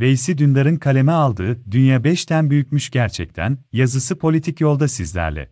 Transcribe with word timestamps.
Veysi 0.00 0.38
Dündar'ın 0.38 0.76
kaleme 0.76 1.12
aldığı 1.12 1.58
Dünya 1.70 1.96
5'ten 1.96 2.50
büyükmüş 2.50 2.90
gerçekten 2.90 3.58
yazısı 3.72 4.18
politik 4.18 4.60
yolda 4.60 4.88
sizlerle. 4.88 5.48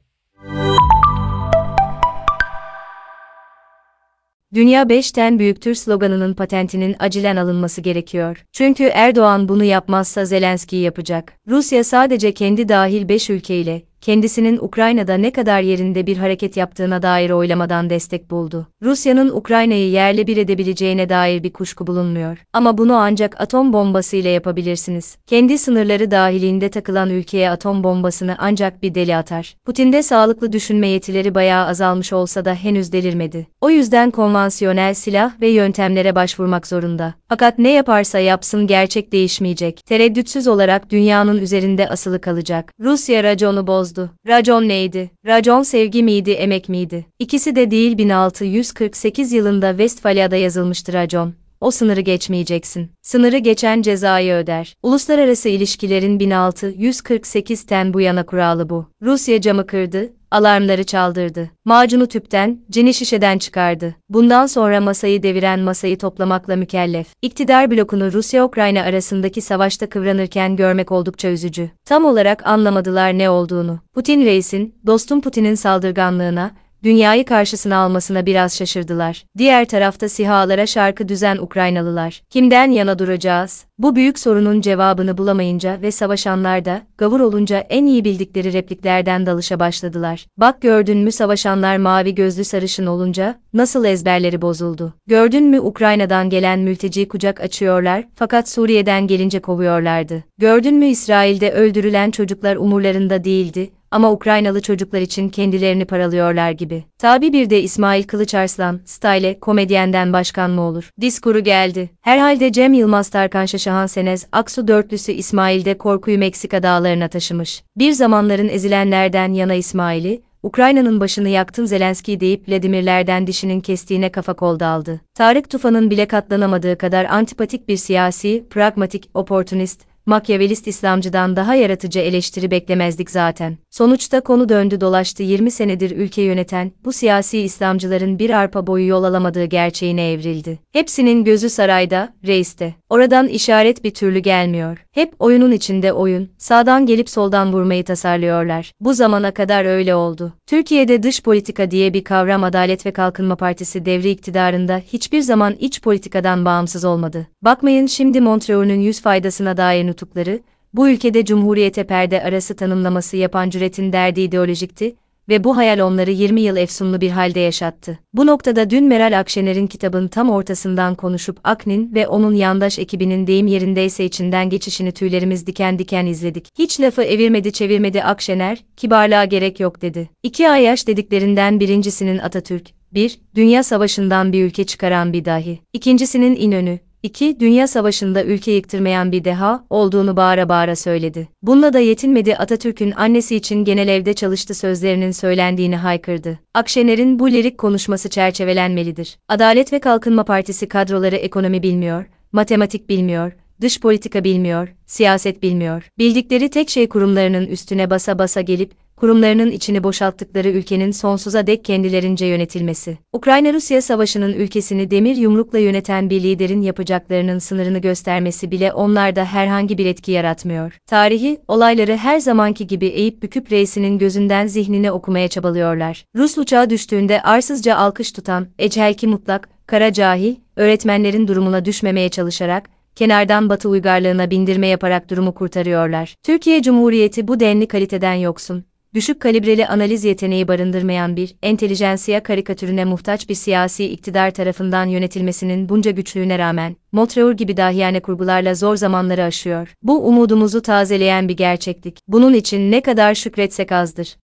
Dünya 4.55 4.83
5'ten 4.83 5.39
büyüktür 5.39 5.75
sloganının 5.75 6.35
patentinin 6.35 6.97
acilen 6.99 7.37
alınması 7.37 7.81
gerekiyor. 7.81 8.45
Çünkü 8.53 8.85
Erdoğan 8.85 9.49
bunu 9.49 9.65
yapmazsa 9.65 10.25
Zelenski 10.25 10.77
yapacak. 10.77 11.33
Rusya 11.49 11.85
sadece 11.85 12.35
kendi 12.35 12.69
dahil 12.69 13.09
5 13.09 13.31
ülkeyle, 13.31 13.83
kendisinin 14.01 14.59
Ukrayna'da 14.59 15.15
ne 15.15 15.31
kadar 15.33 15.61
yerinde 15.61 16.07
bir 16.07 16.17
hareket 16.17 16.57
yaptığına 16.57 17.03
dair 17.03 17.31
oylamadan 17.31 17.91
destek 17.91 18.31
buldu. 18.31 18.67
Rusya'nın 18.83 19.29
Ukrayna'yı 19.29 19.91
yerle 19.91 20.27
bir 20.27 20.37
edebileceğine 20.37 21.09
dair 21.09 21.43
bir 21.43 21.53
kuşku 21.53 21.87
bulunmuyor. 21.87 22.39
Ama 22.53 22.79
bunu 22.79 22.97
ancak 22.97 23.41
atom 23.41 23.73
bombası 23.73 24.17
ile 24.17 24.29
yapabilirsiniz. 24.29 25.17
Kendi 25.27 25.59
sınırları 25.59 26.11
dahilinde 26.11 26.69
takılan 26.69 27.11
ülkeye 27.11 27.51
atom 27.51 27.85
bombasını 27.85 28.37
ancak 28.39 28.83
bir 28.83 28.95
deli 28.95 29.17
atar. 29.17 29.57
Putin'de 29.65 30.03
sağlıklı 30.03 30.53
düşünme 30.53 30.89
yetileri 30.89 31.35
bayağı 31.35 31.67
azalmış 31.67 32.13
olsa 32.13 32.45
da 32.45 32.55
henüz 32.55 32.93
delirmedi. 32.93 33.47
O 33.61 33.71
yüzden 33.71 34.11
konvansiyonel 34.11 34.95
silah 34.95 35.41
ve 35.41 35.49
yöntemlere 35.49 36.15
başvurmak 36.15 36.67
zorunda. 36.67 37.15
Fakat 37.29 37.59
ne 37.59 37.73
yaparsa 37.73 38.19
yapsın 38.19 38.67
gerçek 38.67 39.13
değişmeyecek. 39.13 39.87
Tereddütsüz 39.87 40.49
olarak 40.49 40.91
dünyanın 40.91 41.39
üzerinde 41.39 41.89
asılı 41.89 42.21
kalacak. 42.21 42.73
Rusya 42.81 43.25
raconu 43.25 43.67
bozdu 43.67 43.88
bozdu. 43.89 44.11
Racon 44.27 44.69
neydi? 44.69 45.11
Racon 45.27 45.63
sevgi 45.63 46.03
miydi, 46.03 46.31
emek 46.31 46.69
miydi? 46.69 47.07
İkisi 47.19 47.57
de 47.57 47.71
değil 47.71 47.99
1648 47.99 49.33
yılında 49.33 49.71
Westfalya'da 49.71 50.37
yazılmıştı 50.37 50.93
racon. 50.93 51.35
O 51.61 51.71
sınırı 51.71 52.01
geçmeyeceksin. 52.01 52.91
Sınırı 53.03 53.39
geçen 53.39 53.83
cezayı 53.83 54.35
öder. 54.35 54.77
Uluslararası 54.83 55.49
ilişkilerin 55.49 56.19
1648'ten 56.19 57.95
bu 57.95 58.01
yana 58.01 58.27
kuralı 58.27 58.71
bu. 58.71 58.87
Rusya 59.03 59.41
camı 59.41 59.67
kırdı, 59.67 60.13
alarmları 60.31 60.85
çaldırdı. 60.85 61.51
Macunu 61.65 62.07
tüpten, 62.07 62.61
cini 62.71 62.95
şişeden 62.95 63.39
çıkardı. 63.39 63.95
Bundan 64.09 64.47
sonra 64.47 64.81
masayı 64.81 65.23
deviren 65.23 65.61
masayı 65.61 65.99
toplamakla 65.99 66.57
mükellef. 66.57 67.07
İktidar 67.23 67.71
blokunu 67.71 68.13
Rusya-Ukrayna 68.13 68.83
arasındaki 68.83 69.41
savaşta 69.41 69.89
kıvranırken 69.89 70.57
görmek 70.57 70.93
oldukça 70.93 71.29
üzücü. 71.29 71.71
Tam 71.85 72.05
olarak 72.05 72.47
anlamadılar 72.47 73.19
ne 73.19 73.31
olduğunu. 73.31 73.79
Putin 73.95 74.25
reisin, 74.25 74.75
dostum 74.87 75.21
Putin'in 75.21 75.55
saldırganlığına, 75.55 76.51
dünyayı 76.85 77.25
karşısına 77.25 77.77
almasına 77.77 78.27
biraz 78.27 78.57
şaşırdılar. 78.57 79.25
Diğer 79.39 79.65
tarafta 79.65 80.09
sihalara 80.09 80.67
şarkı 80.67 81.09
düzen 81.09 81.37
Ukraynalılar. 81.37 82.23
Kimden 82.31 82.71
yana 82.71 82.99
duracağız? 82.99 83.65
Bu 83.79 83.97
büyük 83.97 84.19
sorunun 84.19 84.61
cevabını 84.61 85.19
bulamayınca 85.19 85.83
ve 85.83 85.91
savaşanlar 85.91 86.65
da, 86.65 86.83
gavur 86.99 87.21
olunca 87.21 87.59
en 87.59 87.87
iyi 87.87 88.05
bildikleri 88.05 88.53
repliklerden 88.53 89.27
dalışa 89.27 89.61
başladılar. 89.61 90.27
Bak 90.37 90.63
gördün 90.63 90.99
mü 90.99 91.13
savaşanlar 91.13 91.77
mavi 91.77 92.15
gözlü 92.15 92.45
sarışın 92.45 92.87
olunca, 92.87 93.41
nasıl 93.53 93.85
ezberleri 93.85 94.43
bozuldu. 94.43 94.95
Gördün 95.07 95.45
mü 95.45 95.61
Ukrayna'dan 95.61 96.31
gelen 96.31 96.59
mülteci 96.59 97.09
kucak 97.09 97.41
açıyorlar, 97.41 98.05
fakat 98.15 98.49
Suriye'den 98.49 99.07
gelince 99.07 99.41
kovuyorlardı. 99.41 100.25
Gördün 100.39 100.75
mü 100.75 100.87
İsrail'de 100.87 101.53
öldürülen 101.53 102.11
çocuklar 102.11 102.57
umurlarında 102.57 103.25
değildi, 103.25 103.71
ama 103.91 104.13
Ukraynalı 104.13 104.63
çocuklar 104.63 105.01
için 105.01 105.29
kendilerini 105.29 105.85
paralıyorlar 105.85 106.51
gibi. 106.51 106.85
Tabi 106.99 107.33
bir 107.33 107.51
de 107.51 107.63
İsmail 107.63 108.03
Kılıçarslan, 108.03 108.81
style, 108.85 109.41
komedyenden 109.41 110.13
başkan 110.13 110.51
mı 110.51 110.61
olur? 110.61 110.91
Diskuru 111.01 111.41
geldi. 111.41 111.91
Herhalde 112.01 112.53
Cem 112.53 112.73
Yılmaz 112.73 113.09
Tarkan 113.09 113.47
Şaşahan 113.47 113.87
Senez, 113.87 114.27
Aksu 114.33 114.69
dörtlüsü 114.69 115.13
İsmail'de 115.13 115.79
korkuyu 115.79 116.19
Meksika 116.19 116.63
dağlarına 116.63 117.09
taşımış. 117.09 117.63
Bir 117.77 117.93
zamanların 117.93 118.49
ezilenlerden 118.49 119.33
yana 119.33 119.55
İsmail'i, 119.55 120.23
Ukrayna'nın 120.43 121.01
başını 121.01 121.29
yaktın 121.29 121.65
Zelenski 121.65 122.21
deyip 122.21 122.49
Vladimirlerden 122.49 123.27
dişinin 123.27 123.61
kestiğine 123.61 124.13
kafa 124.13 124.35
kol 124.35 124.61
daldı. 124.61 125.01
Tarık 125.15 125.51
Tufan'ın 125.51 125.91
bile 125.91 126.07
katlanamadığı 126.07 126.79
kadar 126.79 127.05
antipatik 127.05 127.69
bir 127.69 127.77
siyasi, 127.77 128.45
pragmatik, 128.51 129.11
oportunist, 129.15 129.81
Makyavelist 130.09 130.67
İslamcıdan 130.67 131.37
daha 131.37 131.55
yaratıcı 131.55 132.01
eleştiri 132.01 132.51
beklemezdik 132.51 133.11
zaten. 133.11 133.59
Sonuçta 133.71 134.21
konu 134.21 134.49
döndü 134.49 134.81
dolaştı 134.81 135.23
20 135.23 135.51
senedir 135.51 135.91
ülke 135.91 136.23
yöneten, 136.23 136.73
bu 136.85 136.93
siyasi 136.93 137.39
İslamcıların 137.39 138.19
bir 138.19 138.31
arpa 138.31 138.67
boyu 138.67 138.87
yol 138.87 139.05
alamadığı 139.05 139.45
gerçeğine 139.45 140.13
evrildi. 140.13 140.59
Hepsinin 140.73 141.25
gözü 141.25 141.51
sarayda, 141.51 142.15
reiste. 142.27 142.75
Oradan 142.91 143.29
işaret 143.29 143.85
bir 143.85 143.95
türlü 143.95 144.19
gelmiyor. 144.19 144.85
Hep 144.93 145.15
oyunun 145.19 145.53
içinde 145.53 145.93
oyun, 145.93 146.31
sağdan 146.39 146.87
gelip 146.87 147.11
soldan 147.11 147.53
vurmayı 147.53 147.85
tasarlıyorlar. 147.85 148.73
Bu 148.81 148.95
zamana 148.95 149.31
kadar 149.31 149.65
öyle 149.65 149.95
oldu. 149.95 150.33
Türkiye'de 150.47 151.03
dış 151.03 151.23
politika 151.23 151.71
diye 151.71 151.95
bir 151.95 152.05
kavram 152.05 152.45
Adalet 152.45 152.87
ve 152.87 152.91
Kalkınma 152.91 153.37
Partisi 153.37 153.85
devri 153.85 154.11
iktidarında 154.11 154.81
hiçbir 154.93 155.21
zaman 155.21 155.55
iç 155.61 155.83
politikadan 155.83 156.45
bağımsız 156.45 156.85
olmadı. 156.85 157.27
Bakmayın 157.43 157.87
şimdi 157.87 158.21
Montreux'un 158.21 158.81
yüz 158.81 159.01
faydasına 159.01 159.57
dair 159.57 159.98
nutukları, 159.99 160.41
bu 160.75 160.89
ülkede 160.89 161.25
Cumhuriyete 161.25 161.85
perde 161.85 162.23
arası 162.23 162.57
tanımlaması 162.57 163.17
yapan 163.17 163.51
cüretin 163.51 163.93
derdi 163.93 164.21
ideolojikti 164.21 164.97
ve 165.29 165.45
bu 165.45 165.57
hayal 165.57 165.79
onları 165.79 166.11
20 166.11 166.41
yıl 166.41 166.57
efsunlu 166.57 167.01
bir 167.01 167.11
halde 167.11 167.41
yaşattı. 167.41 167.99
Bu 168.15 168.27
noktada 168.27 168.71
dün 168.71 168.85
Meral 168.85 169.19
Akşener'in 169.19 169.67
kitabın 169.67 170.09
tam 170.09 170.31
ortasından 170.31 170.95
konuşup 170.95 171.41
Aknin 171.45 171.95
ve 171.95 172.09
onun 172.09 172.35
yandaş 172.35 172.79
ekibinin 172.79 173.27
deyim 173.27 173.47
yerindeyse 173.47 174.05
içinden 174.05 174.51
geçişini 174.51 174.93
tüylerimiz 174.93 175.47
diken 175.47 175.79
diken 175.79 176.07
izledik. 176.07 176.49
Hiç 176.59 176.81
lafı 176.81 177.03
evirmedi 177.03 177.53
çevirmedi 177.53 178.03
Akşener, 178.03 178.65
kibarlığa 178.77 179.25
gerek 179.25 179.61
yok 179.61 179.83
dedi. 179.83 180.09
İki 180.23 180.49
ay 180.49 180.63
yaş 180.63 180.87
dediklerinden 180.87 181.61
birincisinin 181.61 182.19
Atatürk, 182.19 182.71
bir, 182.95 183.19
Dünya 183.35 183.63
Savaşı'ndan 183.63 184.33
bir 184.33 184.45
ülke 184.45 184.65
çıkaran 184.65 185.13
bir 185.13 185.25
dahi. 185.25 185.59
İkincisinin 185.73 186.37
İnönü, 186.37 186.79
2. 187.03 187.41
Dünya 187.41 187.67
Savaşı'nda 187.67 188.25
ülke 188.25 188.53
yıktırmayan 188.53 189.13
bir 189.13 189.25
deha 189.25 189.65
olduğunu 189.71 190.17
bağıra 190.17 190.49
bağıra 190.49 190.77
söyledi. 190.77 191.29
Bununla 191.43 191.73
da 191.73 191.79
yetinmedi 191.79 192.37
Atatürk'ün 192.37 192.91
annesi 192.91 193.37
için 193.37 193.65
genel 193.65 193.89
evde 193.89 194.15
çalıştı 194.15 194.55
sözlerinin 194.55 195.11
söylendiğini 195.11 195.77
haykırdı. 195.77 196.39
Akşener'in 196.55 197.19
bu 197.19 197.31
lirik 197.31 197.59
konuşması 197.59 198.09
çerçevelenmelidir. 198.09 199.19
Adalet 199.29 199.73
ve 199.73 199.79
Kalkınma 199.79 200.25
Partisi 200.25 200.69
kadroları 200.69 201.17
ekonomi 201.17 201.63
bilmiyor, 201.63 202.05
matematik 202.33 202.89
bilmiyor, 202.89 203.33
dış 203.61 203.81
politika 203.81 204.25
bilmiyor, 204.25 204.75
siyaset 204.87 205.43
bilmiyor. 205.43 205.91
Bildikleri 205.99 206.51
tek 206.51 206.71
şey 206.71 206.89
kurumlarının 206.89 207.47
üstüne 207.47 207.91
basa 207.91 208.19
basa 208.19 208.41
gelip, 208.41 208.73
kurumlarının 209.01 209.51
içini 209.51 209.83
boşalttıkları 209.85 210.49
ülkenin 210.49 210.91
sonsuza 210.91 211.47
dek 211.47 211.65
kendilerince 211.65 212.27
yönetilmesi. 212.27 212.99
Ukrayna-Rusya 213.13 213.83
savaşının 213.83 214.33
ülkesini 214.33 214.91
demir 214.91 215.17
yumrukla 215.17 215.59
yöneten 215.59 216.11
bir 216.11 216.23
liderin 216.23 216.63
yapacaklarının 216.63 217.39
sınırını 217.39 217.79
göstermesi 217.79 218.51
bile 218.51 218.73
onlarda 218.73 219.25
herhangi 219.25 219.79
bir 219.79 219.87
etki 219.87 220.13
yaratmıyor. 220.13 220.79
Tarihi, 220.87 221.41
olayları 221.49 221.97
her 221.97 222.19
zamanki 222.19 222.67
gibi 222.67 222.87
eğip 222.87 223.23
büküp 223.23 223.53
reisinin 223.53 223.99
gözünden 223.99 224.47
zihnine 224.47 224.93
okumaya 224.93 225.29
çabalıyorlar. 225.29 226.05
Rus 226.17 226.39
uçağı 226.39 226.71
düştüğünde 226.71 227.23
arsızca 227.23 227.77
alkış 227.77 228.13
tutan, 228.13 228.47
Ecelki 228.59 229.07
Mutlak, 229.07 229.49
Kara 229.67 229.93
Cahil, 229.93 230.35
öğretmenlerin 230.57 231.29
durumuna 231.29 231.65
düşmemeye 231.65 232.09
çalışarak, 232.09 232.71
kenardan 232.95 233.49
Batı 233.49 233.69
uygarlığına 233.69 234.31
bindirme 234.31 234.67
yaparak 234.67 235.11
durumu 235.11 235.35
kurtarıyorlar. 235.35 236.15
Türkiye 236.23 236.63
Cumhuriyeti 236.63 237.29
bu 237.29 237.41
denli 237.41 237.69
kaliteden 237.69 238.15
yoksun, 238.15 238.65
düşük 238.95 239.21
kalibreli 239.21 239.67
analiz 239.67 240.05
yeteneği 240.05 240.49
barındırmayan 240.49 241.17
bir, 241.17 241.35
entelijensiya 241.43 242.23
karikatürüne 242.23 242.85
muhtaç 242.85 243.29
bir 243.29 243.35
siyasi 243.35 243.85
iktidar 243.85 244.31
tarafından 244.31 244.87
yönetilmesinin 244.87 245.69
bunca 245.69 245.91
güçlüğüne 245.91 246.39
rağmen, 246.39 246.77
Motreur 246.93 247.33
gibi 247.33 247.57
dahiyane 247.57 248.01
kurgularla 248.01 248.55
zor 248.55 248.77
zamanları 248.77 249.23
aşıyor. 249.25 249.69
Bu 249.83 250.09
umudumuzu 250.09 250.63
tazeleyen 250.63 251.29
bir 251.29 251.37
gerçeklik. 251.37 251.99
Bunun 252.09 252.35
için 252.35 252.73
ne 252.73 252.81
kadar 252.81 253.15
şükretsek 253.15 253.73
azdır. 253.73 254.17